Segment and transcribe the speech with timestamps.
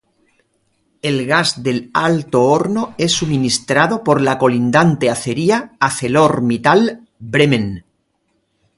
[1.03, 7.85] El gas de alto horno es suministrado por la colindante acería ArcelorMittal Bremen.